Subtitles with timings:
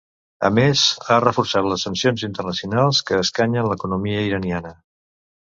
[0.47, 4.75] A més, ha reforçat les sancions internacionals que escanyen l’economia iraniana.